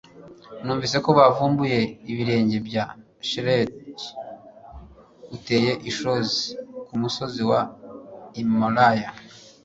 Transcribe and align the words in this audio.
Numvise 0.63 0.97
ko 1.05 1.09
bavumbuye 1.19 1.79
ibirenge 2.11 2.57
bya 2.67 2.85
shelegi 3.27 4.09
uteye 5.35 5.71
ishozi 5.89 6.41
kumusozi 6.85 7.41
wa 7.49 7.61
Himalaya 8.35 9.09